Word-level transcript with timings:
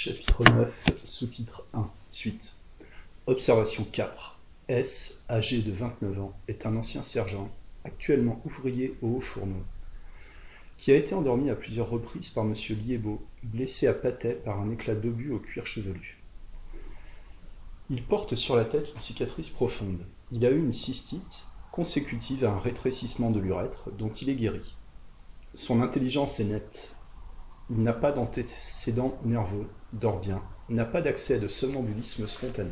Chapitre 0.00 0.44
9, 0.44 0.84
sous-titre 1.04 1.66
1, 1.72 1.90
suite. 2.12 2.60
Observation 3.26 3.82
4. 3.82 4.38
S, 4.68 5.24
âgé 5.28 5.60
de 5.60 5.72
29 5.72 6.20
ans, 6.20 6.32
est 6.46 6.66
un 6.66 6.76
ancien 6.76 7.02
sergent, 7.02 7.50
actuellement 7.82 8.40
ouvrier 8.44 8.96
au 9.02 9.16
haut 9.16 9.20
fourneau, 9.20 9.64
qui 10.76 10.92
a 10.92 10.94
été 10.94 11.16
endormi 11.16 11.50
à 11.50 11.56
plusieurs 11.56 11.90
reprises 11.90 12.28
par 12.28 12.44
M. 12.44 12.54
Liébeau, 12.86 13.20
blessé 13.42 13.88
à 13.88 13.92
pâté 13.92 14.34
par 14.34 14.60
un 14.60 14.70
éclat 14.70 14.94
d'obus 14.94 15.32
au 15.32 15.40
cuir 15.40 15.66
chevelu. 15.66 16.16
Il 17.90 18.04
porte 18.04 18.36
sur 18.36 18.54
la 18.54 18.66
tête 18.66 18.92
une 18.92 19.00
cicatrice 19.00 19.48
profonde. 19.48 20.06
Il 20.30 20.46
a 20.46 20.50
eu 20.52 20.58
une 20.58 20.72
cystite, 20.72 21.42
consécutive 21.72 22.44
à 22.44 22.52
un 22.52 22.60
rétrécissement 22.60 23.32
de 23.32 23.40
l'urètre, 23.40 23.90
dont 23.98 24.10
il 24.10 24.30
est 24.30 24.36
guéri. 24.36 24.76
Son 25.54 25.82
intelligence 25.82 26.38
est 26.38 26.44
nette. 26.44 26.94
Il 27.70 27.82
n'a 27.82 27.92
pas 27.92 28.12
d'antécédents 28.12 29.18
nerveux, 29.24 29.66
dort 29.92 30.20
bien, 30.20 30.42
n'a 30.70 30.84
pas 30.84 31.02
d'accès 31.02 31.38
de 31.38 31.48
somnambulisme 31.48 32.26
spontané. 32.26 32.70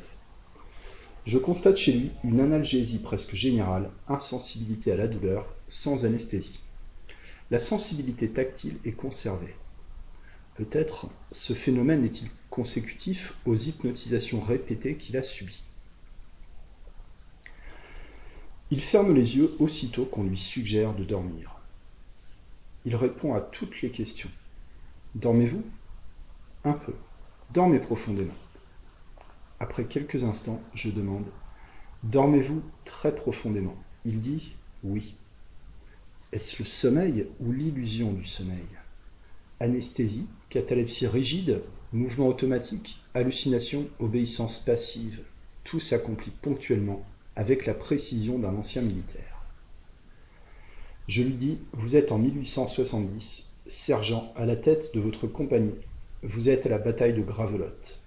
Je 1.26 1.38
constate 1.38 1.76
chez 1.76 1.92
lui 1.92 2.12
une 2.24 2.40
analgésie 2.40 3.00
presque 3.00 3.34
générale, 3.34 3.90
insensibilité 4.08 4.92
à 4.92 4.96
la 4.96 5.08
douleur, 5.08 5.46
sans 5.68 6.04
anesthésie. 6.04 6.60
La 7.50 7.58
sensibilité 7.58 8.30
tactile 8.30 8.78
est 8.84 8.92
conservée. 8.92 9.54
Peut-être 10.54 11.08
ce 11.32 11.52
phénomène 11.52 12.04
est-il 12.04 12.30
consécutif 12.48 13.34
aux 13.44 13.54
hypnotisations 13.54 14.40
répétées 14.40 14.96
qu'il 14.96 15.16
a 15.16 15.22
subies. 15.22 15.62
Il 18.70 18.80
ferme 18.80 19.14
les 19.14 19.36
yeux 19.36 19.54
aussitôt 19.58 20.06
qu'on 20.06 20.24
lui 20.24 20.38
suggère 20.38 20.94
de 20.94 21.04
dormir. 21.04 21.56
Il 22.84 22.96
répond 22.96 23.34
à 23.34 23.40
toutes 23.40 23.82
les 23.82 23.90
questions. 23.90 24.30
Dormez-vous? 25.16 25.64
Un 26.64 26.74
peu. 26.74 26.92
Dormez 27.54 27.78
profondément. 27.78 28.34
Après 29.60 29.86
quelques 29.86 30.24
instants, 30.24 30.60
je 30.74 30.90
demande 30.90 31.24
Dormez-vous 32.02 32.62
très 32.84 33.14
profondément? 33.14 33.74
Il 34.04 34.20
dit 34.20 34.52
Oui. 34.84 35.14
Est-ce 36.32 36.62
le 36.62 36.68
sommeil 36.68 37.26
ou 37.40 37.50
l'illusion 37.50 38.12
du 38.12 38.26
sommeil? 38.26 38.66
Anesthésie, 39.58 40.26
catalepsie 40.50 41.06
rigide, 41.06 41.62
mouvement 41.94 42.28
automatique, 42.28 43.00
hallucination, 43.14 43.88
obéissance 44.00 44.58
passive, 44.58 45.22
tout 45.64 45.80
s'accomplit 45.80 46.32
ponctuellement 46.42 47.06
avec 47.36 47.64
la 47.64 47.72
précision 47.72 48.38
d'un 48.38 48.54
ancien 48.54 48.82
militaire. 48.82 49.40
Je 51.08 51.22
lui 51.22 51.36
dis 51.36 51.58
Vous 51.72 51.96
êtes 51.96 52.12
en 52.12 52.18
1870, 52.18 53.55
sergent 53.68 54.32
à 54.36 54.46
la 54.46 54.56
tête 54.56 54.94
de 54.94 55.00
votre 55.00 55.26
compagnie. 55.26 55.74
Vous 56.22 56.48
êtes 56.48 56.66
à 56.66 56.68
la 56.68 56.78
bataille 56.78 57.14
de 57.14 57.22
Gravelotte. 57.22 58.00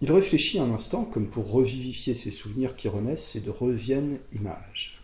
Il 0.00 0.12
réfléchit 0.12 0.58
un 0.58 0.72
instant, 0.72 1.04
comme 1.04 1.26
pour 1.26 1.50
revivifier 1.50 2.14
ses 2.14 2.30
souvenirs 2.30 2.76
qui 2.76 2.88
renaissent 2.88 3.36
et 3.36 3.40
de 3.40 3.50
reviennent 3.50 4.18
images. 4.32 5.00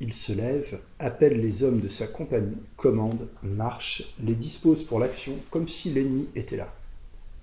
Il 0.00 0.12
se 0.12 0.32
lève, 0.32 0.78
appelle 0.98 1.40
les 1.40 1.62
hommes 1.62 1.80
de 1.80 1.88
sa 1.88 2.06
compagnie, 2.06 2.56
commande, 2.76 3.28
marche, 3.42 4.14
les 4.22 4.34
dispose 4.34 4.82
pour 4.82 4.98
l'action 4.98 5.32
comme 5.50 5.68
si 5.68 5.90
l'ennemi 5.90 6.28
était 6.34 6.56
là. 6.56 6.72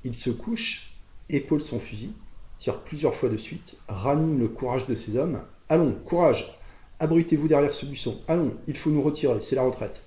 Il 0.04 0.16
se 0.16 0.30
couche, 0.30 0.94
épaule 1.30 1.62
son 1.62 1.80
fusil, 1.80 2.12
tire 2.56 2.80
plusieurs 2.80 3.16
fois 3.16 3.30
de 3.30 3.38
suite, 3.38 3.78
ranime 3.88 4.40
le 4.40 4.48
courage 4.48 4.88
de 4.88 4.96
ses 4.96 5.18
hommes. 5.18 5.42
Allons, 5.70 5.94
courage 6.06 6.58
Abritez-vous 7.02 7.48
derrière 7.48 7.74
ce 7.74 7.88
buisson. 7.88 8.22
Allons, 8.28 8.54
il 8.68 8.78
faut 8.78 8.92
nous 8.92 9.02
retirer, 9.02 9.42
c'est 9.42 9.56
la 9.56 9.64
retraite. 9.64 10.06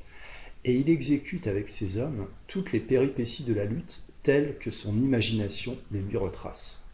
Et 0.64 0.74
il 0.74 0.88
exécute 0.88 1.46
avec 1.46 1.68
ses 1.68 1.98
hommes 1.98 2.26
toutes 2.46 2.72
les 2.72 2.80
péripéties 2.80 3.44
de 3.44 3.54
la 3.54 3.66
lutte 3.66 4.02
telles 4.22 4.56
que 4.58 4.70
son 4.70 4.96
imagination 4.96 5.76
les 5.92 6.00
lui 6.00 6.16
retrace. 6.16 6.84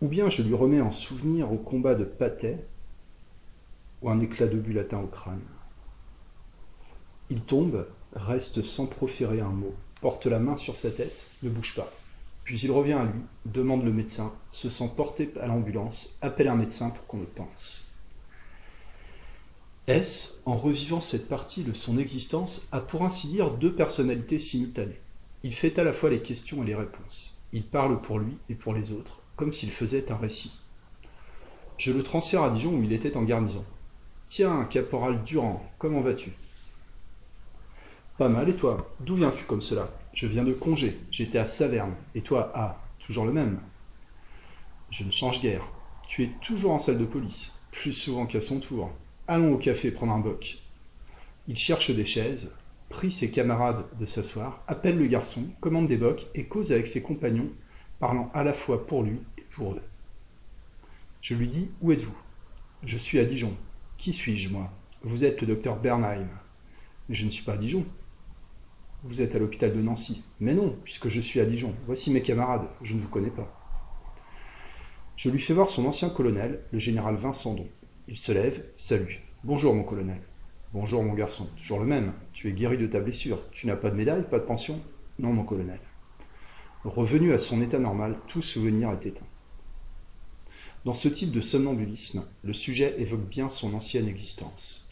Ou 0.00 0.08
bien 0.08 0.28
je 0.28 0.42
lui 0.42 0.54
remets 0.54 0.80
en 0.80 0.90
souvenir 0.90 1.52
au 1.52 1.56
combat 1.56 1.94
de 1.94 2.04
Patay, 2.04 2.58
ou 4.02 4.10
un 4.10 4.20
éclat 4.20 4.46
de 4.46 4.72
latin 4.72 4.98
au 4.98 5.06
crâne. 5.06 5.40
Il 7.30 7.40
tombe, 7.40 7.86
reste 8.12 8.62
sans 8.62 8.86
proférer 8.86 9.40
un 9.40 9.50
mot, 9.50 9.74
porte 10.00 10.26
la 10.26 10.38
main 10.38 10.56
sur 10.56 10.76
sa 10.76 10.90
tête, 10.90 11.30
ne 11.42 11.50
bouge 11.50 11.74
pas. 11.76 11.92
Puis 12.44 12.60
il 12.60 12.70
revient 12.70 12.94
à 12.94 13.04
lui, 13.04 13.20
demande 13.44 13.84
le 13.84 13.92
médecin, 13.92 14.32
se 14.50 14.68
sent 14.68 14.90
porté 14.96 15.30
à 15.40 15.46
l'ambulance, 15.46 16.16
appelle 16.22 16.48
un 16.48 16.56
médecin 16.56 16.90
pour 16.90 17.06
qu'on 17.06 17.20
le 17.20 17.26
pense. 17.26 17.87
S, 19.88 20.42
en 20.44 20.58
revivant 20.58 21.00
cette 21.00 21.30
partie 21.30 21.62
de 21.62 21.72
son 21.72 21.96
existence, 21.96 22.68
a 22.72 22.80
pour 22.80 23.04
ainsi 23.04 23.28
dire 23.28 23.52
deux 23.52 23.74
personnalités 23.74 24.38
simultanées. 24.38 25.00
Il 25.44 25.54
fait 25.54 25.78
à 25.78 25.84
la 25.84 25.94
fois 25.94 26.10
les 26.10 26.20
questions 26.20 26.62
et 26.62 26.66
les 26.66 26.74
réponses. 26.74 27.40
Il 27.54 27.64
parle 27.64 28.02
pour 28.02 28.18
lui 28.18 28.36
et 28.50 28.54
pour 28.54 28.74
les 28.74 28.92
autres, 28.92 29.22
comme 29.34 29.54
s'il 29.54 29.70
faisait 29.70 30.12
un 30.12 30.16
récit. 30.16 30.52
Je 31.78 31.90
le 31.90 32.02
transfère 32.02 32.42
à 32.42 32.50
Dijon 32.50 32.74
où 32.74 32.82
il 32.82 32.92
était 32.92 33.16
en 33.16 33.22
garnison. 33.22 33.64
Tiens, 34.26 34.66
caporal 34.66 35.24
Durand, 35.24 35.66
comment 35.78 36.02
vas-tu? 36.02 36.32
Pas 38.18 38.28
mal, 38.28 38.50
et 38.50 38.54
toi? 38.54 38.90
D'où 39.00 39.16
viens-tu 39.16 39.44
comme 39.44 39.62
cela? 39.62 39.88
Je 40.12 40.26
viens 40.26 40.44
de 40.44 40.52
congé, 40.52 40.98
j'étais 41.10 41.38
à 41.38 41.46
Saverne. 41.46 41.94
Et 42.14 42.20
toi, 42.20 42.52
ah, 42.54 42.78
toujours 42.98 43.24
le 43.24 43.32
même? 43.32 43.58
Je 44.90 45.04
ne 45.04 45.10
change 45.10 45.40
guère. 45.40 45.66
Tu 46.06 46.24
es 46.24 46.30
toujours 46.42 46.72
en 46.72 46.78
salle 46.78 46.98
de 46.98 47.06
police, 47.06 47.58
plus 47.72 47.94
souvent 47.94 48.26
qu'à 48.26 48.42
son 48.42 48.60
tour. 48.60 48.90
Allons 49.30 49.52
au 49.52 49.58
café 49.58 49.90
prendre 49.90 50.14
un 50.14 50.20
boc. 50.20 50.56
Il 51.48 51.58
cherche 51.58 51.90
des 51.90 52.06
chaises, 52.06 52.56
prie 52.88 53.12
ses 53.12 53.30
camarades 53.30 53.84
de 53.98 54.06
s'asseoir, 54.06 54.64
appelle 54.66 54.96
le 54.96 55.06
garçon, 55.06 55.42
commande 55.60 55.86
des 55.86 55.98
bocs 55.98 56.26
et 56.34 56.46
cause 56.46 56.72
avec 56.72 56.86
ses 56.86 57.02
compagnons, 57.02 57.50
parlant 57.98 58.30
à 58.32 58.42
la 58.42 58.54
fois 58.54 58.86
pour 58.86 59.02
lui 59.02 59.20
et 59.36 59.42
pour 59.50 59.74
eux. 59.74 59.82
Je 61.20 61.34
lui 61.34 61.46
dis 61.46 61.68
Où 61.82 61.92
êtes-vous? 61.92 62.16
Je 62.84 62.96
suis 62.96 63.18
à 63.18 63.26
Dijon. 63.26 63.54
Qui 63.98 64.14
suis-je, 64.14 64.48
moi? 64.48 64.72
Vous 65.02 65.24
êtes 65.24 65.42
le 65.42 65.46
docteur 65.46 65.76
Bernheim. 65.76 66.30
Mais 67.10 67.14
je 67.14 67.26
ne 67.26 67.30
suis 67.30 67.44
pas 67.44 67.52
à 67.52 67.58
Dijon. 67.58 67.84
Vous 69.02 69.20
êtes 69.20 69.34
à 69.34 69.38
l'hôpital 69.38 69.76
de 69.76 69.82
Nancy. 69.82 70.24
Mais 70.40 70.54
non, 70.54 70.74
puisque 70.84 71.10
je 71.10 71.20
suis 71.20 71.40
à 71.40 71.44
Dijon. 71.44 71.74
Voici 71.84 72.10
mes 72.10 72.22
camarades, 72.22 72.66
je 72.80 72.94
ne 72.94 73.00
vous 73.02 73.08
connais 73.08 73.28
pas. 73.28 73.54
Je 75.16 75.28
lui 75.28 75.38
fais 75.38 75.52
voir 75.52 75.68
son 75.68 75.84
ancien 75.84 76.08
colonel, 76.08 76.62
le 76.72 76.78
général 76.78 77.16
Vincent 77.16 77.52
Don. 77.52 77.68
Il 78.10 78.16
se 78.16 78.32
lève, 78.32 78.64
salue. 78.78 79.16
Bonjour, 79.44 79.74
mon 79.74 79.84
colonel. 79.84 80.22
Bonjour, 80.72 81.02
mon 81.02 81.12
garçon. 81.12 81.46
Toujours 81.58 81.78
le 81.78 81.84
même. 81.84 82.14
Tu 82.32 82.48
es 82.48 82.52
guéri 82.52 82.78
de 82.78 82.86
ta 82.86 83.00
blessure. 83.00 83.38
Tu 83.50 83.66
n'as 83.66 83.76
pas 83.76 83.90
de 83.90 83.96
médaille, 83.96 84.24
pas 84.30 84.38
de 84.38 84.46
pension? 84.46 84.80
Non, 85.18 85.34
mon 85.34 85.44
colonel. 85.44 85.78
Revenu 86.84 87.34
à 87.34 87.38
son 87.38 87.60
état 87.60 87.78
normal, 87.78 88.16
tout 88.26 88.40
souvenir 88.40 88.90
est 88.92 89.04
éteint. 89.04 89.26
Dans 90.86 90.94
ce 90.94 91.08
type 91.08 91.32
de 91.32 91.42
somnambulisme, 91.42 92.24
le 92.44 92.54
sujet 92.54 92.98
évoque 92.98 93.28
bien 93.28 93.50
son 93.50 93.74
ancienne 93.74 94.08
existence. 94.08 94.88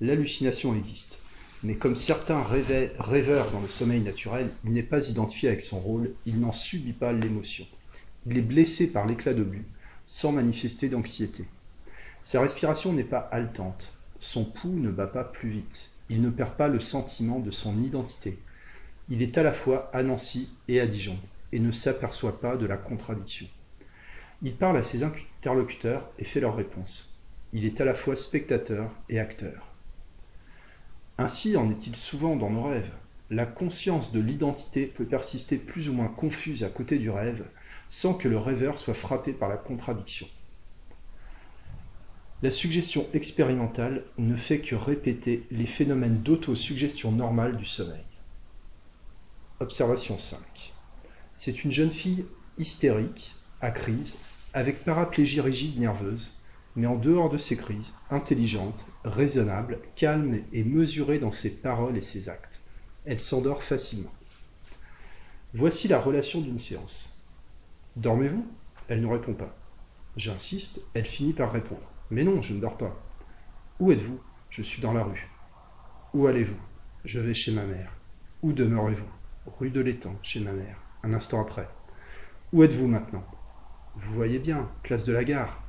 L'hallucination 0.00 0.72
existe, 0.76 1.20
mais 1.64 1.74
comme 1.74 1.96
certains 1.96 2.42
rêveurs 2.42 3.50
dans 3.50 3.60
le 3.60 3.68
sommeil 3.68 4.02
naturel, 4.02 4.50
il 4.64 4.72
n'est 4.72 4.84
pas 4.84 5.08
identifié 5.08 5.48
avec 5.48 5.62
son 5.62 5.80
rôle, 5.80 6.12
il 6.26 6.38
n'en 6.38 6.52
subit 6.52 6.92
pas 6.92 7.12
l'émotion. 7.12 7.66
Il 8.26 8.38
est 8.38 8.42
blessé 8.42 8.92
par 8.92 9.04
l'éclat 9.04 9.34
d'obus, 9.34 9.66
sans 10.06 10.30
manifester 10.30 10.88
d'anxiété. 10.88 11.44
Sa 12.24 12.40
respiration 12.40 12.92
n'est 12.92 13.02
pas 13.02 13.28
haletante, 13.32 13.94
son 14.20 14.44
pouls 14.44 14.78
ne 14.78 14.90
bat 14.90 15.08
pas 15.08 15.24
plus 15.24 15.50
vite, 15.50 15.90
il 16.08 16.22
ne 16.22 16.30
perd 16.30 16.54
pas 16.54 16.68
le 16.68 16.78
sentiment 16.78 17.40
de 17.40 17.50
son 17.50 17.82
identité. 17.82 18.38
Il 19.08 19.22
est 19.22 19.36
à 19.38 19.42
la 19.42 19.52
fois 19.52 19.90
à 19.92 20.04
Nancy 20.04 20.50
et 20.68 20.80
à 20.80 20.86
Dijon, 20.86 21.18
et 21.50 21.58
ne 21.58 21.72
s'aperçoit 21.72 22.40
pas 22.40 22.56
de 22.56 22.66
la 22.66 22.76
contradiction. 22.76 23.46
Il 24.42 24.54
parle 24.54 24.76
à 24.76 24.84
ses 24.84 25.02
interlocuteurs 25.02 26.08
et 26.18 26.24
fait 26.24 26.40
leur 26.40 26.54
réponse. 26.54 27.18
Il 27.52 27.64
est 27.64 27.80
à 27.80 27.84
la 27.84 27.94
fois 27.94 28.14
spectateur 28.14 28.90
et 29.08 29.18
acteur. 29.18 29.66
Ainsi 31.18 31.56
en 31.56 31.70
est-il 31.70 31.96
souvent 31.96 32.36
dans 32.36 32.50
nos 32.50 32.62
rêves. 32.62 32.92
La 33.30 33.46
conscience 33.46 34.12
de 34.12 34.20
l'identité 34.20 34.86
peut 34.86 35.04
persister 35.04 35.56
plus 35.56 35.88
ou 35.88 35.92
moins 35.92 36.08
confuse 36.08 36.62
à 36.62 36.68
côté 36.68 36.98
du 36.98 37.10
rêve, 37.10 37.44
sans 37.88 38.14
que 38.14 38.28
le 38.28 38.38
rêveur 38.38 38.78
soit 38.78 38.94
frappé 38.94 39.32
par 39.32 39.48
la 39.48 39.56
contradiction. 39.56 40.28
La 42.42 42.50
suggestion 42.50 43.06
expérimentale 43.14 44.02
ne 44.18 44.34
fait 44.34 44.58
que 44.58 44.74
répéter 44.74 45.46
les 45.52 45.66
phénomènes 45.66 46.22
d'autosuggestion 46.22 47.12
normale 47.12 47.56
du 47.56 47.64
sommeil. 47.64 48.02
Observation 49.60 50.18
5. 50.18 50.40
C'est 51.36 51.62
une 51.62 51.70
jeune 51.70 51.92
fille 51.92 52.24
hystérique, 52.58 53.36
à 53.60 53.70
crise, 53.70 54.18
avec 54.54 54.82
paraplégie 54.82 55.40
rigide 55.40 55.78
nerveuse, 55.78 56.38
mais 56.74 56.88
en 56.88 56.96
dehors 56.96 57.30
de 57.30 57.38
ses 57.38 57.56
crises, 57.56 57.94
intelligente, 58.10 58.86
raisonnable, 59.04 59.78
calme 59.94 60.40
et 60.52 60.64
mesurée 60.64 61.20
dans 61.20 61.30
ses 61.30 61.60
paroles 61.60 61.96
et 61.96 62.02
ses 62.02 62.28
actes. 62.28 62.64
Elle 63.04 63.20
s'endort 63.20 63.62
facilement. 63.62 64.12
Voici 65.54 65.86
la 65.86 66.00
relation 66.00 66.40
d'une 66.40 66.58
séance. 66.58 67.22
Dormez-vous? 67.94 68.44
Elle 68.88 69.00
ne 69.00 69.06
répond 69.06 69.34
pas. 69.34 69.56
J'insiste, 70.16 70.80
elle 70.94 71.06
finit 71.06 71.34
par 71.34 71.52
répondre. 71.52 71.91
Mais 72.12 72.24
non, 72.24 72.42
je 72.42 72.52
ne 72.52 72.60
dors 72.60 72.76
pas. 72.76 72.94
Où 73.80 73.90
êtes-vous? 73.90 74.20
Je 74.50 74.62
suis 74.62 74.82
dans 74.82 74.92
la 74.92 75.02
rue. 75.02 75.30
Où 76.12 76.26
allez-vous? 76.26 76.60
Je 77.06 77.20
vais 77.20 77.32
chez 77.32 77.52
ma 77.52 77.64
mère. 77.64 77.90
Où 78.42 78.52
demeurez-vous? 78.52 79.10
Rue 79.58 79.70
de 79.70 79.80
l'étang, 79.80 80.14
chez 80.22 80.40
ma 80.40 80.52
mère, 80.52 80.76
un 81.04 81.14
instant 81.14 81.40
après. 81.40 81.66
Où 82.52 82.62
êtes-vous 82.62 82.86
maintenant? 82.86 83.24
Vous 83.96 84.12
voyez 84.12 84.38
bien, 84.38 84.70
place 84.82 85.06
de 85.06 85.12
la 85.14 85.24
gare. 85.24 85.64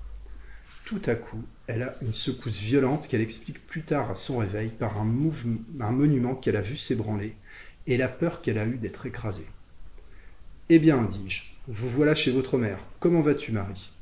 Tout 0.84 1.01
à 1.06 1.16
coup, 1.16 1.42
elle 1.68 1.84
a 1.84 1.94
une 2.01 2.13
secousse 2.13 2.60
violente 2.60 3.07
qu'elle 3.07 3.22
explique 3.22 3.66
plus 3.66 3.84
tard 3.84 4.12
à 4.12 4.16
son 4.16 4.39
réveil 4.39 4.68
par 4.68 4.98
un, 4.98 5.07
un 5.80 5.92
monument 5.92 6.36
qu'elle 6.36 6.57
a 6.57 6.62
vu 6.62 6.75
s'ébranler 6.75 7.38
et 7.88 7.96
la 7.96 8.10
peur 8.10 8.42
qu'elle 8.42 8.57
a 8.57 8.66
eue 8.66 8.78
d'être 8.78 9.06
écrasée. 9.06 9.48
Eh 10.68 10.80
bien, 10.80 11.04
dis-je, 11.04 11.44
vous 11.69 11.88
voilà 11.88 12.16
chez 12.16 12.31
votre 12.34 12.57
mère. 12.57 12.80
Comment 13.00 13.22
vas-tu, 13.22 13.54
Marie? 13.54 13.94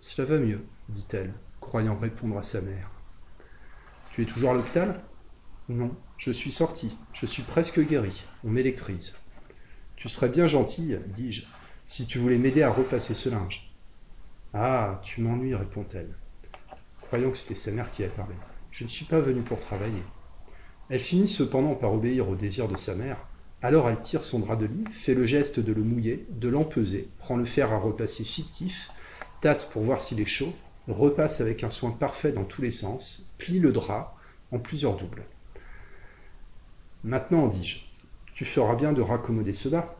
Cela 0.00 0.26
va 0.26 0.38
mieux, 0.38 0.64
dit-elle, 0.88 1.34
croyant 1.64 1.96
répondre 1.96 2.38
à 2.38 2.42
sa 2.42 2.60
mère. 2.60 2.90
Tu 4.12 4.22
es 4.22 4.26
toujours 4.26 4.50
à 4.50 4.54
l'hôpital? 4.54 5.02
Non, 5.68 5.96
je 6.18 6.30
suis 6.30 6.52
sorti, 6.52 6.96
je 7.14 7.26
suis 7.26 7.42
presque 7.42 7.80
guéri, 7.80 8.22
on 8.44 8.50
m'électrise. 8.50 9.14
Tu 9.96 10.08
serais 10.08 10.28
bien 10.28 10.46
gentille, 10.46 11.00
dis-je, 11.08 11.46
si 11.86 12.06
tu 12.06 12.18
voulais 12.18 12.38
m'aider 12.38 12.62
à 12.62 12.70
repasser 12.70 13.14
ce 13.14 13.30
linge. 13.30 13.74
Ah, 14.52 15.00
tu 15.02 15.22
m'ennuies, 15.22 15.54
répond-elle, 15.54 16.14
croyant 17.00 17.30
que 17.30 17.38
c'était 17.38 17.54
sa 17.54 17.72
mère 17.72 17.90
qui 17.90 18.04
parlé. 18.04 18.34
Je 18.70 18.84
ne 18.84 18.88
suis 18.88 19.06
pas 19.06 19.20
venu 19.20 19.40
pour 19.40 19.58
travailler. 19.58 20.02
Elle 20.90 21.00
finit 21.00 21.28
cependant 21.28 21.74
par 21.74 21.94
obéir 21.94 22.28
au 22.28 22.36
désir 22.36 22.68
de 22.68 22.76
sa 22.76 22.94
mère. 22.94 23.16
Alors 23.62 23.88
elle 23.88 23.98
tire 23.98 24.24
son 24.24 24.38
drap 24.40 24.56
de 24.56 24.66
lit, 24.66 24.84
fait 24.92 25.14
le 25.14 25.24
geste 25.24 25.58
de 25.58 25.72
le 25.72 25.82
mouiller, 25.82 26.26
de 26.28 26.48
l'empeser, 26.48 27.08
prend 27.18 27.36
le 27.36 27.46
fer 27.46 27.72
à 27.72 27.78
repasser 27.78 28.22
fictif, 28.22 28.90
tâte 29.40 29.70
pour 29.72 29.82
voir 29.82 30.02
s'il 30.02 30.20
est 30.20 30.26
chaud, 30.26 30.52
repasse 30.88 31.40
avec 31.40 31.64
un 31.64 31.70
soin 31.70 31.90
parfait 31.90 32.32
dans 32.32 32.44
tous 32.44 32.62
les 32.62 32.70
sens, 32.70 33.32
plie 33.38 33.60
le 33.60 33.72
drap 33.72 34.16
en 34.52 34.58
plusieurs 34.58 34.96
doubles. 34.96 35.24
Maintenant, 37.02 37.48
dis-je, 37.48 37.80
tu 38.34 38.44
feras 38.44 38.76
bien 38.76 38.92
de 38.92 39.02
raccommoder 39.02 39.52
ce 39.52 39.68
bas. 39.68 39.96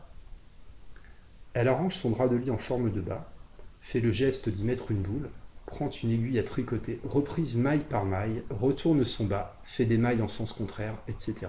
Elle 1.53 1.67
arrange 1.67 1.97
son 1.97 2.09
drap 2.09 2.27
de 2.27 2.35
lit 2.35 2.51
en 2.51 2.57
forme 2.57 2.91
de 2.91 3.01
bas, 3.01 3.31
fait 3.79 3.99
le 3.99 4.11
geste 4.11 4.49
d'y 4.49 4.63
mettre 4.63 4.91
une 4.91 5.01
boule, 5.01 5.29
prend 5.65 5.89
une 5.89 6.11
aiguille 6.11 6.39
à 6.39 6.43
tricoter, 6.43 6.99
reprise 7.03 7.55
maille 7.55 7.79
par 7.79 8.05
maille, 8.05 8.43
retourne 8.49 9.03
son 9.05 9.25
bas, 9.25 9.57
fait 9.63 9.85
des 9.85 9.97
mailles 9.97 10.21
en 10.21 10.27
sens 10.27 10.53
contraire, 10.53 10.95
etc. 11.07 11.47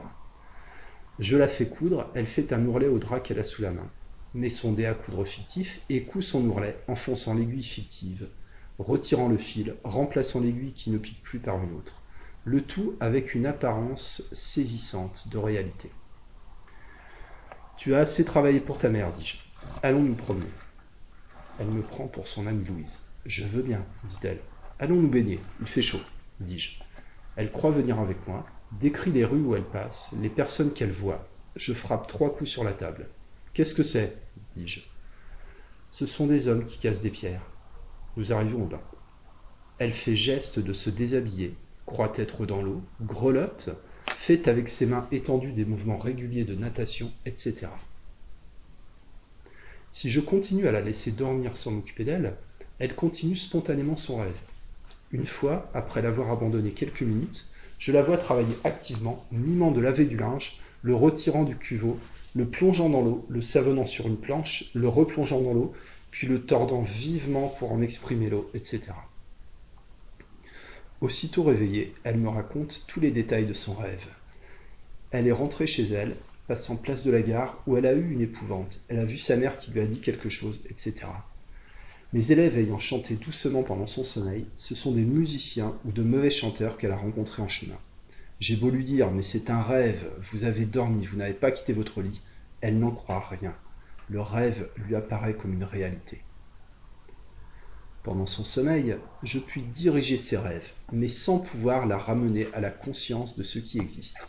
Je 1.18 1.36
la 1.36 1.48
fais 1.48 1.66
coudre, 1.66 2.10
elle 2.14 2.26
fait 2.26 2.52
un 2.52 2.64
ourlet 2.66 2.88
au 2.88 2.98
drap 2.98 3.20
qu'elle 3.20 3.38
a 3.38 3.44
sous 3.44 3.62
la 3.62 3.70
main, 3.70 3.88
met 4.34 4.50
son 4.50 4.72
dé 4.72 4.86
à 4.86 4.94
coudre 4.94 5.24
fictif 5.24 5.80
et 5.88 6.02
coud 6.02 6.22
son 6.22 6.46
ourlet, 6.46 6.78
enfonçant 6.88 7.34
l'aiguille 7.34 7.62
fictive, 7.62 8.28
retirant 8.78 9.28
le 9.28 9.38
fil, 9.38 9.76
remplaçant 9.84 10.40
l'aiguille 10.40 10.72
qui 10.72 10.90
ne 10.90 10.98
pique 10.98 11.22
plus 11.22 11.38
par 11.38 11.62
une 11.62 11.74
autre, 11.76 12.02
le 12.44 12.62
tout 12.62 12.94
avec 13.00 13.34
une 13.34 13.46
apparence 13.46 14.28
saisissante 14.32 15.28
de 15.30 15.38
réalité. 15.38 15.90
Tu 17.76 17.94
as 17.94 18.00
assez 18.00 18.24
travaillé 18.24 18.60
pour 18.60 18.78
ta 18.78 18.88
mère, 18.88 19.12
dis-je. 19.12 19.38
Allons 19.82 20.02
nous 20.02 20.14
promener. 20.14 20.50
Elle 21.58 21.68
me 21.68 21.82
prend 21.82 22.06
pour 22.06 22.28
son 22.28 22.46
amie 22.46 22.64
Louise. 22.64 23.06
Je 23.24 23.44
veux 23.44 23.62
bien, 23.62 23.84
dit-elle. 24.04 24.40
Allons 24.78 24.96
nous 24.96 25.08
baigner, 25.08 25.40
il 25.60 25.66
fait 25.66 25.82
chaud, 25.82 26.00
dis-je. 26.40 26.80
Elle 27.36 27.50
croit 27.50 27.70
venir 27.70 27.98
avec 27.98 28.26
moi, 28.26 28.46
décrit 28.72 29.10
les 29.10 29.24
rues 29.24 29.42
où 29.42 29.56
elle 29.56 29.64
passe, 29.64 30.14
les 30.20 30.28
personnes 30.28 30.72
qu'elle 30.72 30.92
voit. 30.92 31.26
Je 31.56 31.72
frappe 31.72 32.06
trois 32.06 32.34
coups 32.34 32.50
sur 32.50 32.64
la 32.64 32.72
table. 32.72 33.08
Qu'est-ce 33.54 33.74
que 33.74 33.82
c'est 33.82 34.18
dis-je. 34.56 34.80
Ce 35.90 36.06
sont 36.06 36.26
des 36.26 36.48
hommes 36.48 36.64
qui 36.64 36.78
cassent 36.78 37.02
des 37.02 37.10
pierres. 37.10 37.50
Nous 38.16 38.32
arrivons 38.32 38.64
bain. 38.64 38.80
Elle 39.78 39.92
fait 39.92 40.16
geste 40.16 40.58
de 40.58 40.72
se 40.72 40.88
déshabiller, 40.88 41.54
croit 41.84 42.12
être 42.16 42.46
dans 42.46 42.62
l'eau, 42.62 42.80
grelotte, 43.02 43.70
fait 44.06 44.48
avec 44.48 44.68
ses 44.68 44.86
mains 44.86 45.06
étendues 45.12 45.52
des 45.52 45.66
mouvements 45.66 45.98
réguliers 45.98 46.44
de 46.44 46.54
natation, 46.54 47.12
etc. 47.26 47.66
Si 49.92 50.10
je 50.10 50.20
continue 50.20 50.66
à 50.66 50.72
la 50.72 50.80
laisser 50.80 51.12
dormir 51.12 51.56
sans 51.56 51.70
m'occuper 51.70 52.04
d'elle, 52.04 52.34
elle 52.78 52.94
continue 52.94 53.36
spontanément 53.36 53.96
son 53.96 54.18
rêve. 54.18 54.38
Une 55.12 55.26
fois, 55.26 55.70
après 55.74 56.02
l'avoir 56.02 56.30
abandonné 56.30 56.70
quelques 56.70 57.02
minutes, 57.02 57.46
je 57.78 57.92
la 57.92 58.02
vois 58.02 58.18
travailler 58.18 58.56
activement, 58.64 59.24
mimant 59.30 59.70
de 59.70 59.80
laver 59.80 60.06
du 60.06 60.16
linge, 60.16 60.60
le 60.82 60.94
retirant 60.94 61.44
du 61.44 61.56
cuveau, 61.56 61.98
le 62.34 62.46
plongeant 62.46 62.90
dans 62.90 63.02
l'eau, 63.02 63.24
le 63.28 63.40
savonnant 63.42 63.86
sur 63.86 64.06
une 64.06 64.16
planche, 64.16 64.70
le 64.74 64.88
replongeant 64.88 65.40
dans 65.40 65.54
l'eau, 65.54 65.72
puis 66.16 66.26
le 66.26 66.40
tordant 66.40 66.80
vivement 66.80 67.48
pour 67.58 67.72
en 67.72 67.82
exprimer 67.82 68.30
l'eau, 68.30 68.50
etc. 68.54 68.84
Aussitôt 71.02 71.42
réveillée, 71.42 71.92
elle 72.04 72.16
me 72.16 72.30
raconte 72.30 72.84
tous 72.88 73.00
les 73.00 73.10
détails 73.10 73.44
de 73.44 73.52
son 73.52 73.74
rêve. 73.74 74.06
Elle 75.10 75.26
est 75.26 75.32
rentrée 75.32 75.66
chez 75.66 75.86
elle, 75.92 76.16
passant 76.48 76.76
place 76.76 77.02
de 77.02 77.10
la 77.10 77.20
gare, 77.20 77.62
où 77.66 77.76
elle 77.76 77.84
a 77.84 77.92
eu 77.92 78.12
une 78.12 78.22
épouvante. 78.22 78.80
Elle 78.88 78.98
a 78.98 79.04
vu 79.04 79.18
sa 79.18 79.36
mère 79.36 79.58
qui 79.58 79.72
lui 79.72 79.80
a 79.80 79.84
dit 79.84 80.00
quelque 80.00 80.30
chose, 80.30 80.62
etc. 80.70 81.04
Mes 82.14 82.32
élèves 82.32 82.56
ayant 82.56 82.78
chanté 82.78 83.16
doucement 83.16 83.62
pendant 83.62 83.86
son 83.86 84.02
sommeil, 84.02 84.46
ce 84.56 84.74
sont 84.74 84.92
des 84.92 85.04
musiciens 85.04 85.74
ou 85.84 85.92
de 85.92 86.02
mauvais 86.02 86.30
chanteurs 86.30 86.78
qu'elle 86.78 86.92
a 86.92 86.96
rencontrés 86.96 87.42
en 87.42 87.48
chemin. 87.48 87.78
J'ai 88.40 88.56
beau 88.56 88.70
lui 88.70 88.86
dire, 88.86 89.10
mais 89.10 89.20
c'est 89.20 89.50
un 89.50 89.60
rêve, 89.60 90.10
vous 90.32 90.44
avez 90.44 90.64
dormi, 90.64 91.04
vous 91.04 91.18
n'avez 91.18 91.34
pas 91.34 91.50
quitté 91.50 91.74
votre 91.74 92.00
lit. 92.00 92.22
Elle 92.62 92.78
n'en 92.78 92.90
croit 92.90 93.20
rien. 93.20 93.54
Le 94.08 94.20
rêve 94.20 94.68
lui 94.76 94.94
apparaît 94.94 95.34
comme 95.34 95.52
une 95.52 95.64
réalité. 95.64 96.22
Pendant 98.04 98.26
son 98.26 98.44
sommeil, 98.44 98.96
je 99.24 99.40
puis 99.40 99.62
diriger 99.62 100.16
ses 100.16 100.36
rêves, 100.36 100.72
mais 100.92 101.08
sans 101.08 101.40
pouvoir 101.40 101.86
la 101.86 101.98
ramener 101.98 102.46
à 102.54 102.60
la 102.60 102.70
conscience 102.70 103.36
de 103.36 103.42
ce 103.42 103.58
qui 103.58 103.80
existe. 103.80 104.28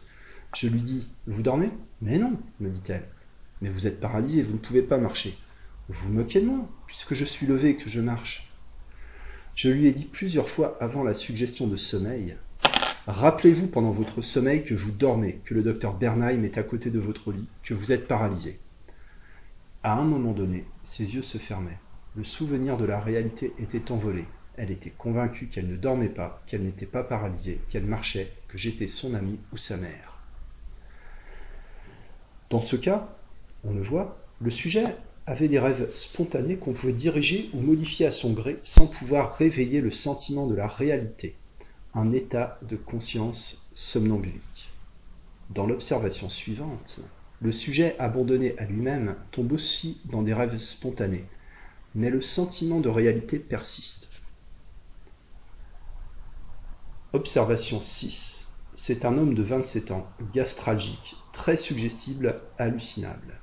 Je 0.56 0.68
lui 0.68 0.82
dis 0.82 1.08
Vous 1.28 1.44
dormez? 1.44 1.70
Mais 2.02 2.18
non, 2.18 2.40
me 2.60 2.70
dit-elle. 2.70 3.08
Mais 3.62 3.70
vous 3.70 3.86
êtes 3.86 4.00
paralysé, 4.00 4.42
vous 4.42 4.54
ne 4.54 4.58
pouvez 4.58 4.82
pas 4.82 4.98
marcher. 4.98 5.38
Vous 5.90 6.10
moquez 6.10 6.42
de 6.42 6.48
moi, 6.48 6.68
puisque 6.88 7.14
je 7.14 7.24
suis 7.24 7.46
levé 7.46 7.70
et 7.70 7.76
que 7.76 7.90
je 7.90 8.02
marche. 8.02 8.52
Je 9.54 9.70
lui 9.70 9.86
ai 9.86 9.92
dit 9.92 10.06
plusieurs 10.06 10.50
fois 10.50 10.76
avant 10.80 11.04
la 11.04 11.14
suggestion 11.14 11.68
de 11.68 11.78
sommeil 11.78 12.36
Rappelez-vous 13.08 13.68
pendant 13.68 13.92
votre 13.92 14.22
sommeil 14.22 14.64
que 14.64 14.74
vous 14.74 14.92
dormez, 14.92 15.40
que 15.46 15.54
le 15.54 15.64
docteur 15.64 15.94
Bernheim 15.94 16.44
est 16.44 16.58
à 16.58 16.64
côté 16.64 16.90
de 16.90 17.00
votre 17.00 17.32
lit, 17.32 17.48
que 17.64 17.74
vous 17.74 17.92
êtes 17.92 18.08
paralysé. 18.08 18.60
À 19.88 19.94
un 19.94 20.04
moment 20.04 20.34
donné, 20.34 20.66
ses 20.84 21.16
yeux 21.16 21.22
se 21.24 21.38
fermaient. 21.38 21.80
Le 22.18 22.26
souvenir 22.26 22.76
de 22.76 22.84
la 22.84 23.00
réalité 23.00 23.54
était 23.58 23.90
envolé. 23.90 24.26
Elle 24.58 24.70
était 24.70 24.90
convaincue 24.90 25.48
qu'elle 25.48 25.70
ne 25.70 25.78
dormait 25.78 26.10
pas, 26.10 26.44
qu'elle 26.46 26.64
n'était 26.64 26.86
pas 26.86 27.06
paralysée, 27.06 27.62
qu'elle 27.70 27.86
marchait, 27.86 28.34
que 28.50 28.58
j'étais 28.58 28.90
son 28.90 29.14
amie 29.14 29.40
ou 29.54 29.58
sa 29.58 29.78
mère. 29.78 30.20
Dans 32.50 32.60
ce 32.60 32.76
cas, 32.76 33.08
on 33.64 33.74
le 33.74 33.82
voit, 33.82 34.18
le 34.42 34.52
sujet 34.52 34.84
avait 35.26 35.48
des 35.48 35.58
rêves 35.58 35.90
spontanés 35.96 36.58
qu'on 36.58 36.74
pouvait 36.74 36.92
diriger 36.92 37.50
ou 37.54 37.62
modifier 37.62 38.08
à 38.08 38.12
son 38.12 38.34
gré 38.34 38.60
sans 38.64 38.88
pouvoir 38.88 39.38
réveiller 39.38 39.80
le 39.80 39.92
sentiment 39.92 40.48
de 40.48 40.56
la 40.56 40.68
réalité, 40.68 41.38
un 41.94 42.12
état 42.12 42.60
de 42.64 42.76
conscience 42.76 43.70
somnambulique. 43.74 44.70
Dans 45.50 45.66
l'observation 45.66 46.28
suivante, 46.28 47.00
le 47.42 47.52
sujet 47.52 47.96
abandonné 48.00 48.58
à 48.58 48.66
lui-même 48.66 49.16
tombe 49.32 49.52
aussi 49.52 50.00
dans 50.06 50.24
des 50.24 50.34
rêves 50.34 50.60
spontanés, 50.60 51.26
mais 51.94 52.10
le 52.10 52.22
sentiment 52.22 52.80
de 52.80 52.90
réalité 52.90 53.38
persiste. 53.38 54.10
Observation 57.14 57.80
6. 57.80 58.50
C'est 58.74 59.06
un 59.06 59.18
homme 59.18 59.34
de 59.34 59.44
27 59.44 59.92
ans, 59.92 60.08
gastralgique, 60.34 61.16
très 61.32 61.58
suggestible, 61.58 62.42
hallucinable. 62.58 63.40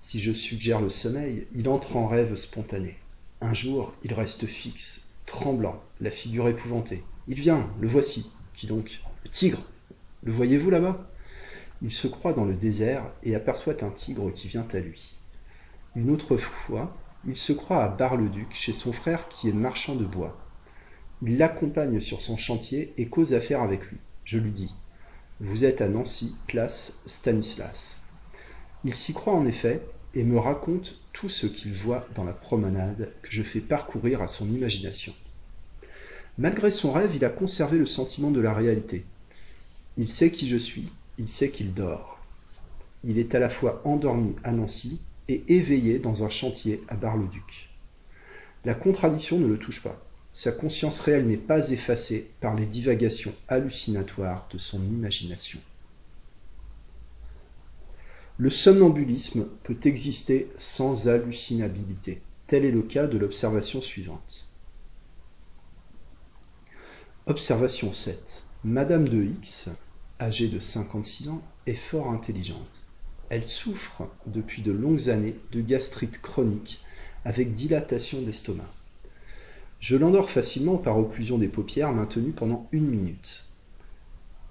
Si 0.00 0.20
je 0.20 0.32
suggère 0.32 0.80
le 0.80 0.88
sommeil, 0.88 1.46
il 1.54 1.68
entre 1.68 1.96
en 1.96 2.06
rêve 2.06 2.34
spontané. 2.36 2.96
Un 3.40 3.52
jour, 3.52 3.94
il 4.04 4.14
reste 4.14 4.46
fixe, 4.46 5.10
tremblant, 5.26 5.82
la 6.00 6.10
figure 6.10 6.48
épouvantée. 6.48 7.02
Il 7.26 7.40
vient, 7.40 7.68
le 7.80 7.88
voici. 7.88 8.30
Qui 8.54 8.66
donc 8.66 9.00
Le 9.24 9.30
tigre. 9.30 9.62
Le 10.22 10.32
voyez-vous 10.32 10.70
là-bas? 10.70 11.08
Il 11.82 11.92
se 11.92 12.08
croit 12.08 12.32
dans 12.32 12.44
le 12.44 12.54
désert 12.54 13.04
et 13.22 13.34
aperçoit 13.34 13.84
un 13.84 13.90
tigre 13.90 14.32
qui 14.32 14.48
vient 14.48 14.66
à 14.72 14.78
lui. 14.78 15.14
Une 15.94 16.10
autre 16.10 16.36
fois, 16.36 16.96
il 17.26 17.36
se 17.36 17.52
croit 17.52 17.84
à 17.84 17.88
Bar-le-Duc, 17.88 18.48
chez 18.52 18.72
son 18.72 18.92
frère 18.92 19.28
qui 19.28 19.48
est 19.48 19.52
marchand 19.52 19.94
de 19.94 20.04
bois. 20.04 20.38
Il 21.22 21.38
l'accompagne 21.38 22.00
sur 22.00 22.20
son 22.20 22.36
chantier 22.36 22.92
et 22.96 23.08
cause 23.08 23.34
affaire 23.34 23.62
avec 23.62 23.84
lui. 23.86 23.98
Je 24.24 24.38
lui 24.38 24.50
dis 24.50 24.74
Vous 25.40 25.64
êtes 25.64 25.80
à 25.80 25.88
Nancy, 25.88 26.36
place 26.46 27.00
Stanislas. 27.06 28.02
Il 28.84 28.94
s'y 28.94 29.14
croit 29.14 29.34
en 29.34 29.46
effet 29.46 29.82
et 30.14 30.24
me 30.24 30.38
raconte 30.38 31.00
tout 31.12 31.28
ce 31.28 31.46
qu'il 31.46 31.72
voit 31.72 32.06
dans 32.14 32.24
la 32.24 32.32
promenade 32.32 33.12
que 33.22 33.30
je 33.30 33.42
fais 33.42 33.60
parcourir 33.60 34.22
à 34.22 34.28
son 34.28 34.48
imagination. 34.48 35.12
Malgré 36.38 36.70
son 36.70 36.92
rêve, 36.92 37.16
il 37.16 37.24
a 37.24 37.30
conservé 37.30 37.78
le 37.78 37.86
sentiment 37.86 38.30
de 38.30 38.40
la 38.40 38.52
réalité. 38.52 39.04
Il 39.96 40.08
sait 40.08 40.30
qui 40.30 40.46
je 40.46 40.56
suis, 40.56 40.88
il 41.18 41.28
sait 41.28 41.50
qu'il 41.50 41.74
dort. 41.74 42.18
Il 43.04 43.18
est 43.18 43.34
à 43.34 43.38
la 43.38 43.48
fois 43.48 43.82
endormi 43.84 44.34
à 44.44 44.52
Nancy 44.52 45.00
et 45.28 45.42
éveillé 45.48 45.98
dans 45.98 46.24
un 46.24 46.30
chantier 46.30 46.82
à 46.88 46.96
Bar-le-Duc. 46.96 47.68
La 48.64 48.74
contradiction 48.74 49.38
ne 49.38 49.46
le 49.46 49.58
touche 49.58 49.82
pas. 49.82 50.00
Sa 50.32 50.52
conscience 50.52 51.00
réelle 51.00 51.26
n'est 51.26 51.36
pas 51.36 51.70
effacée 51.70 52.30
par 52.40 52.54
les 52.54 52.66
divagations 52.66 53.34
hallucinatoires 53.48 54.48
de 54.52 54.58
son 54.58 54.82
imagination. 54.82 55.58
Le 58.36 58.50
somnambulisme 58.50 59.48
peut 59.64 59.78
exister 59.84 60.48
sans 60.58 61.08
hallucinabilité. 61.08 62.22
Tel 62.46 62.64
est 62.64 62.70
le 62.70 62.82
cas 62.82 63.08
de 63.08 63.18
l'observation 63.18 63.82
suivante. 63.82 64.48
Observation 67.26 67.92
7. 67.92 68.44
Madame 68.64 69.08
de 69.08 69.22
X, 69.22 69.70
âgée 70.20 70.48
de 70.48 70.58
56 70.58 71.28
ans, 71.28 71.42
est 71.66 71.74
fort 71.74 72.10
intelligente. 72.10 72.80
Elle 73.30 73.44
souffre 73.44 74.08
depuis 74.26 74.62
de 74.62 74.72
longues 74.72 75.10
années 75.10 75.36
de 75.52 75.60
gastrite 75.60 76.20
chronique 76.22 76.80
avec 77.24 77.52
dilatation 77.52 78.22
d'estomac. 78.22 78.70
Je 79.80 79.96
l'endors 79.96 80.30
facilement 80.30 80.76
par 80.76 80.98
occlusion 80.98 81.38
des 81.38 81.48
paupières 81.48 81.92
maintenue 81.92 82.32
pendant 82.32 82.68
une 82.72 82.86
minute. 82.86 83.44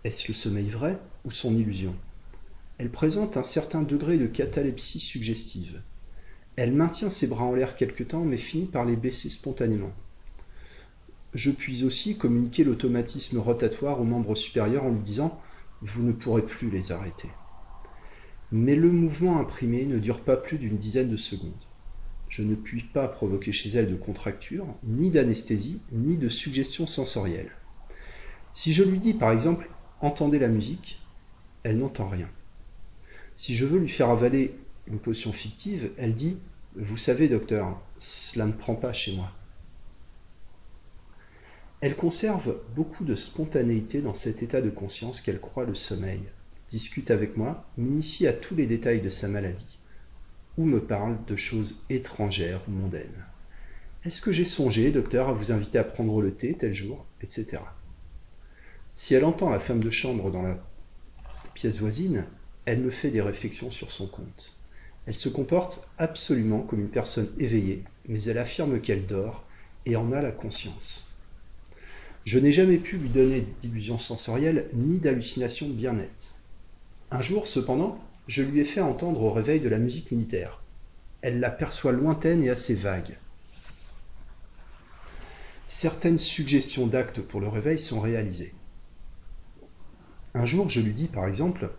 Est-ce 0.04 0.28
le 0.28 0.34
sommeil 0.34 0.70
vrai 0.70 0.98
ou 1.26 1.32
son 1.32 1.56
illusion? 1.56 1.96
Elle 2.78 2.92
présente 2.92 3.36
un 3.36 3.44
certain 3.44 3.82
degré 3.82 4.18
de 4.18 4.28
catalepsie 4.28 5.00
suggestive. 5.00 5.82
Elle 6.56 6.72
maintient 6.72 7.10
ses 7.10 7.28
bras 7.28 7.44
en 7.44 7.56
l'air 7.56 7.76
quelque 7.76 8.04
temps 8.04 8.24
mais 8.24 8.38
finit 8.38 8.66
par 8.66 8.86
les 8.86 8.96
baisser 8.96 9.30
spontanément. 9.30 9.92
Je 11.34 11.52
puis 11.52 11.84
aussi 11.84 12.18
communiquer 12.18 12.64
l'automatisme 12.64 13.40
rotatoire 13.40 14.00
au 14.00 14.04
membre 14.04 14.36
supérieur 14.36 14.86
en 14.86 14.92
lui 14.92 15.02
disant 15.02 15.42
«vous 15.82 16.04
ne 16.04 16.12
pourrez 16.12 16.46
plus 16.46 16.70
les 16.70 16.92
arrêter». 16.92 17.30
Mais 18.52 18.76
le 18.76 18.92
mouvement 18.92 19.40
imprimé 19.40 19.86
ne 19.86 20.00
dure 20.00 20.22
pas 20.22 20.38
plus 20.38 20.58
d'une 20.58 20.78
dizaine 20.78 21.10
de 21.10 21.18
secondes. 21.18 21.52
Je 22.30 22.44
ne 22.44 22.56
puis 22.56 22.82
pas 22.82 23.08
provoquer 23.08 23.52
chez 23.52 23.70
elle 23.70 23.90
de 23.90 23.96
contracture, 23.96 24.66
ni 24.84 25.12
d'anesthésie, 25.12 25.82
ni 25.92 26.18
de 26.18 26.30
suggestion 26.30 26.88
sensorielle. 26.88 27.52
Si 28.54 28.74
je 28.74 28.84
lui 28.84 29.00
dis 29.00 29.14
par 29.14 29.32
exemple 29.32 29.70
entendez 30.02 30.40
la 30.40 30.48
musique, 30.48 31.02
elle 31.64 31.80
n'entend 31.80 32.08
rien. 32.08 32.30
Si 33.36 33.56
je 33.56 33.66
veux 33.66 33.80
lui 33.80 33.90
faire 33.90 34.10
avaler 34.10 34.56
une 34.88 35.00
potion 35.00 35.32
fictive, 35.32 35.92
elle 35.98 36.16
dit 36.16 36.38
Vous 36.76 36.98
savez, 36.98 37.28
docteur, 37.28 37.80
cela 37.98 38.46
ne 38.46 38.54
prend 38.54 38.76
pas 38.76 38.94
chez 38.94 39.16
moi. 39.16 39.32
Elle 41.80 41.96
conserve 41.96 42.60
beaucoup 42.76 43.06
de 43.06 43.14
spontanéité 43.14 44.02
dans 44.02 44.16
cet 44.16 44.42
état 44.42 44.62
de 44.62 44.72
conscience 44.72 45.22
qu'elle 45.22 45.40
croit 45.40 45.66
le 45.66 45.76
sommeil, 45.76 46.22
discute 46.70 47.12
avec 47.12 47.38
moi, 47.38 47.66
m'initie 47.78 48.26
à 48.26 48.34
tous 48.34 48.56
les 48.56 48.66
détails 48.66 49.02
de 49.02 49.12
sa 49.12 49.28
maladie, 49.28 49.78
ou 50.58 50.66
me 50.66 50.80
parle 50.80 51.24
de 51.26 51.36
choses 51.36 51.84
étrangères 51.92 52.62
ou 52.68 52.72
mondaines. 52.72 53.26
Est-ce 54.06 54.22
que 54.22 54.32
j'ai 54.32 54.46
songé, 54.46 54.92
docteur, 54.92 55.30
à 55.30 55.34
vous 55.34 55.52
inviter 55.52 55.78
à 55.78 55.84
prendre 55.84 56.20
le 56.20 56.34
thé 56.34 56.56
tel 56.56 56.74
jour, 56.74 57.06
etc. 57.22 57.60
Si 58.96 59.14
elle 59.14 59.26
entend 59.26 59.52
la 59.52 59.60
femme 59.60 59.84
de 59.84 59.92
chambre 59.92 60.32
dans 60.32 60.42
la 60.42 60.58
pièce 61.54 61.78
voisine, 61.78 62.26
elle 62.66 62.80
me 62.80 62.90
fait 62.90 63.12
des 63.12 63.22
réflexions 63.22 63.70
sur 63.70 63.92
son 63.92 64.08
compte. 64.08 64.58
Elle 65.06 65.16
se 65.16 65.30
comporte 65.30 65.88
absolument 66.00 66.62
comme 66.62 66.82
une 66.82 66.90
personne 66.90 67.30
éveillée, 67.38 67.84
mais 68.08 68.24
elle 68.24 68.40
affirme 68.40 68.82
qu'elle 68.82 69.06
dort 69.06 69.46
et 69.86 69.96
en 69.96 70.12
a 70.12 70.24
la 70.24 70.32
conscience. 70.32 71.14
Je 72.28 72.40
n'ai 72.40 72.52
jamais 72.52 72.76
pu 72.76 72.98
lui 72.98 73.08
donner 73.08 73.48
d'illusions 73.62 73.98
sensorielles 73.98 74.68
ni 74.74 74.98
d'hallucinations 74.98 75.70
bien 75.70 75.94
nettes. 75.94 76.34
Un 77.10 77.22
jour, 77.22 77.48
cependant, 77.48 77.98
je 78.28 78.44
lui 78.44 78.60
ai 78.60 78.66
fait 78.66 78.82
entendre 78.82 79.22
au 79.22 79.32
réveil 79.32 79.62
de 79.62 79.70
la 79.70 79.78
musique 79.78 80.12
militaire. 80.12 80.62
Elle 81.22 81.40
la 81.40 81.50
perçoit 81.50 81.94
lointaine 81.94 82.44
et 82.44 82.50
assez 82.50 82.76
vague. 82.76 83.18
Certaines 85.70 86.18
suggestions 86.18 86.86
d'actes 86.86 87.22
pour 87.22 87.40
le 87.40 87.48
réveil 87.48 87.80
sont 87.80 88.02
réalisées. 88.02 88.54
Un 90.34 90.46
jour, 90.46 90.70
je 90.70 90.82
lui 90.82 90.92
dis 90.92 91.08
par 91.08 91.28
exemple 91.28 91.70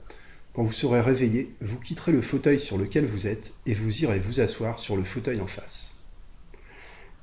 Quand 0.54 0.62
vous 0.64 0.72
serez 0.72 1.02
réveillé, 1.02 1.54
vous 1.60 1.78
quitterez 1.78 2.12
le 2.12 2.22
fauteuil 2.22 2.58
sur 2.58 2.78
lequel 2.78 3.04
vous 3.04 3.26
êtes 3.26 3.52
et 3.66 3.74
vous 3.74 4.02
irez 4.02 4.18
vous 4.18 4.40
asseoir 4.40 4.78
sur 4.78 4.96
le 4.96 5.04
fauteuil 5.04 5.42
en 5.42 5.46
face. 5.46 5.96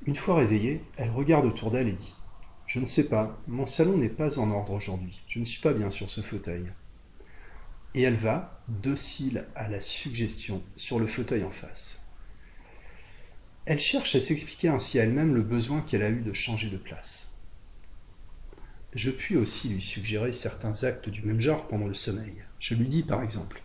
Une 0.06 0.14
fois 0.14 0.36
réveillée, 0.36 0.80
elle 0.96 1.10
regarde 1.10 1.46
autour 1.46 1.72
d'elle 1.72 1.88
et 1.88 1.92
dit 1.92 2.14
Je 2.66 2.80
ne 2.80 2.86
sais 2.86 3.08
pas, 3.08 3.38
mon 3.46 3.66
salon 3.66 3.96
n'est 3.96 4.08
pas 4.08 4.38
en 4.38 4.50
ordre 4.50 4.72
aujourd'hui, 4.72 5.22
je 5.28 5.38
ne 5.38 5.44
suis 5.44 5.60
pas 5.60 5.72
bien 5.72 5.90
sur 5.90 6.10
ce 6.10 6.20
fauteuil 6.20 6.66
et 7.96 8.02
elle 8.02 8.16
va, 8.16 8.60
docile 8.68 9.46
à 9.54 9.68
la 9.68 9.80
suggestion, 9.80 10.62
sur 10.76 11.00
le 11.00 11.06
fauteuil 11.06 11.42
en 11.44 11.50
face. 11.50 12.02
Elle 13.64 13.80
cherche 13.80 14.14
à 14.14 14.20
s'expliquer 14.20 14.68
ainsi 14.68 15.00
à 15.00 15.04
elle-même 15.04 15.34
le 15.34 15.40
besoin 15.40 15.80
qu'elle 15.80 16.02
a 16.02 16.10
eu 16.10 16.20
de 16.20 16.34
changer 16.34 16.68
de 16.68 16.76
place. 16.76 17.32
Je 18.94 19.10
puis 19.10 19.38
aussi 19.38 19.70
lui 19.70 19.80
suggérer 19.80 20.34
certains 20.34 20.84
actes 20.84 21.08
du 21.08 21.22
même 21.22 21.40
genre 21.40 21.66
pendant 21.68 21.86
le 21.86 21.94
sommeil. 21.94 22.34
Je 22.60 22.74
lui 22.74 22.86
dis 22.86 23.02
par 23.02 23.22
exemple 23.22 23.62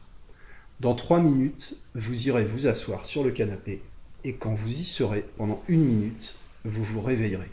Dans 0.79 0.95
trois 0.95 1.19
minutes, 1.19 1.75
vous 1.93 2.29
irez 2.29 2.45
vous 2.45 2.67
asseoir 2.67 3.05
sur 3.05 3.25
le 3.25 3.31
canapé, 3.31 3.81
et 4.23 4.35
quand 4.35 4.53
vous 4.53 4.71
y 4.71 4.85
serez 4.85 5.25
pendant 5.35 5.61
une 5.67 5.83
minute, 5.83 6.37
vous 6.63 6.85
vous 6.85 7.01
réveillerez. 7.01 7.51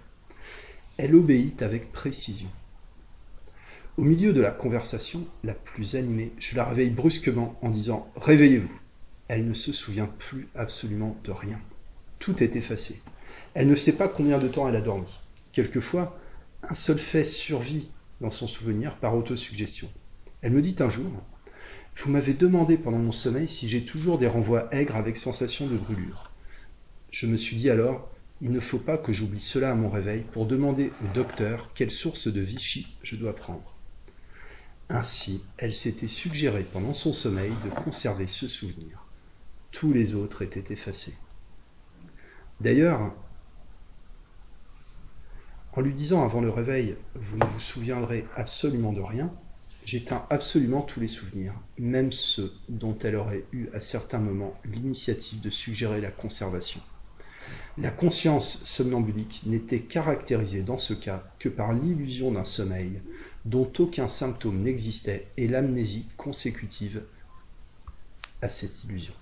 Elle 0.98 1.14
obéit 1.14 1.62
avec 1.62 1.92
précision. 1.92 2.48
Au 3.96 4.02
milieu 4.02 4.32
de 4.32 4.40
la 4.40 4.50
conversation 4.50 5.24
la 5.44 5.54
plus 5.54 5.94
animée, 5.94 6.32
je 6.40 6.56
la 6.56 6.64
réveille 6.64 6.90
brusquement 6.90 7.56
en 7.62 7.70
disant 7.70 8.10
Réveillez-vous. 8.16 8.80
Elle 9.28 9.46
ne 9.46 9.54
se 9.54 9.72
souvient 9.72 10.10
plus 10.18 10.48
absolument 10.56 11.16
de 11.22 11.30
rien. 11.30 11.60
Tout 12.18 12.42
est 12.42 12.56
effacé. 12.56 13.00
Elle 13.54 13.68
ne 13.68 13.76
sait 13.76 13.96
pas 13.96 14.08
combien 14.08 14.38
de 14.38 14.48
temps 14.48 14.68
elle 14.68 14.74
a 14.74 14.80
dormi. 14.80 15.20
Quelquefois, 15.52 16.18
un 16.68 16.74
seul 16.74 16.98
fait 16.98 17.24
survit 17.24 17.90
dans 18.20 18.32
son 18.32 18.48
souvenir 18.48 18.96
par 18.96 19.16
autosuggestion. 19.16 19.88
Elle 20.42 20.50
me 20.50 20.62
dit 20.62 20.76
un 20.80 20.90
jour 20.90 21.12
Vous 21.96 22.10
m'avez 22.10 22.34
demandé 22.34 22.76
pendant 22.76 22.98
mon 22.98 23.12
sommeil 23.12 23.46
si 23.46 23.68
j'ai 23.68 23.84
toujours 23.84 24.18
des 24.18 24.26
renvois 24.26 24.68
aigres 24.74 24.96
avec 24.96 25.16
sensation 25.16 25.68
de 25.68 25.76
brûlure. 25.76 26.32
Je 27.12 27.28
me 27.28 27.36
suis 27.36 27.54
dit 27.54 27.70
alors 27.70 28.10
Il 28.40 28.52
ne 28.52 28.60
faut 28.60 28.78
pas 28.78 28.98
que 28.98 29.12
j'oublie 29.12 29.40
cela 29.40 29.72
à 29.72 29.74
mon 29.74 29.88
réveil 29.88 30.22
pour 30.22 30.46
demander 30.46 30.92
au 31.04 31.14
docteur 31.14 31.70
quelle 31.74 31.90
source 31.90 32.28
de 32.28 32.40
Vichy 32.40 32.96
je 33.02 33.16
dois 33.16 33.34
prendre. 33.34 33.74
Ainsi, 34.88 35.42
elle 35.58 35.74
s'était 35.74 36.08
suggérée 36.08 36.64
pendant 36.64 36.94
son 36.94 37.12
sommeil 37.12 37.52
de 37.64 37.70
conserver 37.70 38.28
ce 38.28 38.46
souvenir. 38.46 39.04
Tous 39.72 39.92
les 39.92 40.14
autres 40.14 40.42
étaient 40.42 40.72
effacés. 40.72 41.16
D'ailleurs, 42.60 43.12
en 45.72 45.80
lui 45.80 45.92
disant 45.92 46.24
avant 46.24 46.40
le 46.40 46.50
réveil 46.50 46.96
Vous 47.16 47.38
ne 47.38 47.44
vous 47.44 47.60
souviendrez 47.60 48.24
absolument 48.36 48.92
de 48.92 49.00
rien, 49.00 49.32
j'éteins 49.84 50.24
absolument 50.30 50.82
tous 50.82 51.00
les 51.00 51.08
souvenirs, 51.08 51.54
même 51.76 52.12
ceux 52.12 52.52
dont 52.68 52.96
elle 52.98 53.16
aurait 53.16 53.44
eu 53.52 53.68
à 53.74 53.80
certains 53.80 54.18
moments 54.18 54.58
l'initiative 54.64 55.40
de 55.40 55.50
suggérer 55.50 56.00
la 56.00 56.10
conservation. 56.10 56.80
La 57.78 57.90
conscience 57.90 58.64
somnambulique 58.64 59.42
n'était 59.46 59.80
caractérisée 59.80 60.62
dans 60.62 60.78
ce 60.78 60.94
cas 60.94 61.22
que 61.38 61.48
par 61.48 61.72
l'illusion 61.72 62.32
d'un 62.32 62.44
sommeil 62.44 63.00
dont 63.44 63.70
aucun 63.78 64.08
symptôme 64.08 64.62
n'existait 64.62 65.28
et 65.36 65.48
l'amnésie 65.48 66.06
consécutive 66.16 67.02
à 68.42 68.48
cette 68.48 68.84
illusion. 68.84 69.14